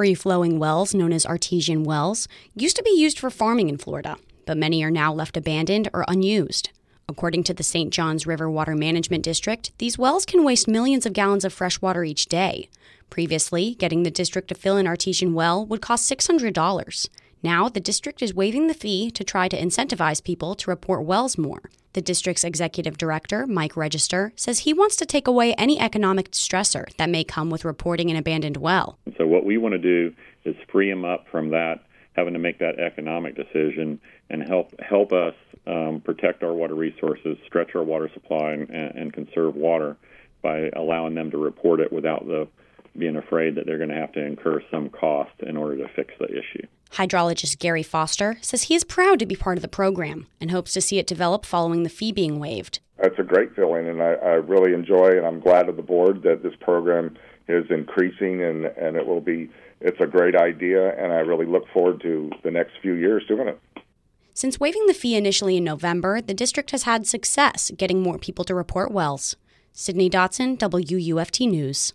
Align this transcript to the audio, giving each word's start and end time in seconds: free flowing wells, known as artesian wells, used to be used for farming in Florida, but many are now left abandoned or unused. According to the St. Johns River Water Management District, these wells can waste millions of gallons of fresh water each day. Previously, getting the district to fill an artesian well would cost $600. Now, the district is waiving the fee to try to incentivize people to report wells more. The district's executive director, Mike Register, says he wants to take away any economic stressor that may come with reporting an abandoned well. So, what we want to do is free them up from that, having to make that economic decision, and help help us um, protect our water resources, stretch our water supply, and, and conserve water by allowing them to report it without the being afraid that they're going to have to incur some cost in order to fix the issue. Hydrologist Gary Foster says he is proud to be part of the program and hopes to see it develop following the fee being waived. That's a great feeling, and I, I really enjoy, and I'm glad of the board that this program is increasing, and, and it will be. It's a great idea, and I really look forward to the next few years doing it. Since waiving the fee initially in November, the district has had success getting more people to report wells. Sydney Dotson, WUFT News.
free 0.00 0.14
flowing 0.14 0.58
wells, 0.58 0.94
known 0.94 1.12
as 1.12 1.26
artesian 1.26 1.84
wells, 1.84 2.26
used 2.54 2.74
to 2.74 2.82
be 2.82 2.88
used 2.88 3.18
for 3.18 3.28
farming 3.28 3.68
in 3.68 3.76
Florida, 3.76 4.16
but 4.46 4.56
many 4.56 4.82
are 4.82 4.90
now 4.90 5.12
left 5.12 5.36
abandoned 5.36 5.90
or 5.92 6.06
unused. 6.08 6.70
According 7.06 7.44
to 7.44 7.52
the 7.52 7.62
St. 7.62 7.92
Johns 7.92 8.26
River 8.26 8.50
Water 8.50 8.74
Management 8.74 9.22
District, 9.22 9.76
these 9.76 9.98
wells 9.98 10.24
can 10.24 10.42
waste 10.42 10.66
millions 10.66 11.04
of 11.04 11.12
gallons 11.12 11.44
of 11.44 11.52
fresh 11.52 11.82
water 11.82 12.02
each 12.02 12.28
day. 12.28 12.70
Previously, 13.10 13.74
getting 13.74 14.02
the 14.02 14.10
district 14.10 14.48
to 14.48 14.54
fill 14.54 14.78
an 14.78 14.86
artesian 14.86 15.34
well 15.34 15.66
would 15.66 15.82
cost 15.82 16.10
$600. 16.10 17.08
Now, 17.42 17.68
the 17.68 17.80
district 17.80 18.22
is 18.22 18.34
waiving 18.34 18.66
the 18.66 18.74
fee 18.74 19.10
to 19.12 19.24
try 19.24 19.48
to 19.48 19.58
incentivize 19.58 20.22
people 20.22 20.54
to 20.56 20.70
report 20.70 21.04
wells 21.04 21.38
more. 21.38 21.70
The 21.94 22.02
district's 22.02 22.44
executive 22.44 22.98
director, 22.98 23.46
Mike 23.46 23.76
Register, 23.76 24.32
says 24.36 24.60
he 24.60 24.72
wants 24.72 24.94
to 24.96 25.06
take 25.06 25.26
away 25.26 25.54
any 25.54 25.80
economic 25.80 26.30
stressor 26.32 26.94
that 26.96 27.08
may 27.08 27.24
come 27.24 27.50
with 27.50 27.64
reporting 27.64 28.10
an 28.10 28.16
abandoned 28.16 28.58
well. 28.58 28.98
So, 29.16 29.26
what 29.26 29.44
we 29.44 29.58
want 29.58 29.72
to 29.72 29.78
do 29.78 30.14
is 30.44 30.54
free 30.70 30.88
them 30.90 31.04
up 31.04 31.26
from 31.30 31.50
that, 31.50 31.80
having 32.12 32.34
to 32.34 32.38
make 32.38 32.58
that 32.58 32.78
economic 32.78 33.34
decision, 33.34 34.00
and 34.28 34.46
help 34.46 34.78
help 34.80 35.12
us 35.12 35.34
um, 35.66 36.00
protect 36.04 36.42
our 36.42 36.52
water 36.52 36.74
resources, 36.74 37.38
stretch 37.46 37.74
our 37.74 37.82
water 37.82 38.10
supply, 38.14 38.52
and, 38.52 38.70
and 38.70 39.12
conserve 39.12 39.56
water 39.56 39.96
by 40.42 40.70
allowing 40.76 41.14
them 41.14 41.30
to 41.30 41.38
report 41.38 41.80
it 41.80 41.92
without 41.92 42.26
the 42.26 42.46
being 42.98 43.16
afraid 43.16 43.54
that 43.54 43.66
they're 43.66 43.78
going 43.78 43.90
to 43.90 43.94
have 43.94 44.12
to 44.12 44.24
incur 44.24 44.62
some 44.70 44.88
cost 44.90 45.32
in 45.40 45.56
order 45.56 45.76
to 45.78 45.88
fix 45.94 46.12
the 46.18 46.26
issue. 46.26 46.66
Hydrologist 46.92 47.58
Gary 47.58 47.82
Foster 47.82 48.38
says 48.40 48.64
he 48.64 48.74
is 48.74 48.84
proud 48.84 49.18
to 49.20 49.26
be 49.26 49.36
part 49.36 49.58
of 49.58 49.62
the 49.62 49.68
program 49.68 50.26
and 50.40 50.50
hopes 50.50 50.72
to 50.72 50.80
see 50.80 50.98
it 50.98 51.06
develop 51.06 51.46
following 51.46 51.82
the 51.82 51.88
fee 51.88 52.12
being 52.12 52.40
waived. 52.40 52.80
That's 53.00 53.18
a 53.18 53.22
great 53.22 53.54
feeling, 53.54 53.88
and 53.88 54.02
I, 54.02 54.12
I 54.14 54.32
really 54.34 54.74
enjoy, 54.74 55.16
and 55.16 55.26
I'm 55.26 55.40
glad 55.40 55.68
of 55.68 55.76
the 55.76 55.82
board 55.82 56.22
that 56.24 56.42
this 56.42 56.54
program 56.60 57.16
is 57.48 57.64
increasing, 57.70 58.42
and, 58.42 58.66
and 58.66 58.96
it 58.96 59.06
will 59.06 59.20
be. 59.20 59.50
It's 59.80 60.00
a 60.00 60.06
great 60.06 60.36
idea, 60.36 60.94
and 61.02 61.10
I 61.10 61.20
really 61.20 61.46
look 61.46 61.64
forward 61.72 62.02
to 62.02 62.30
the 62.42 62.50
next 62.50 62.72
few 62.82 62.94
years 62.94 63.22
doing 63.26 63.48
it. 63.48 63.58
Since 64.34 64.60
waiving 64.60 64.86
the 64.86 64.94
fee 64.94 65.16
initially 65.16 65.56
in 65.56 65.64
November, 65.64 66.20
the 66.20 66.34
district 66.34 66.70
has 66.72 66.82
had 66.82 67.06
success 67.06 67.70
getting 67.76 68.02
more 68.02 68.18
people 68.18 68.44
to 68.44 68.54
report 68.54 68.90
wells. 68.90 69.36
Sydney 69.72 70.10
Dotson, 70.10 70.58
WUFT 70.58 71.48
News. 71.48 71.94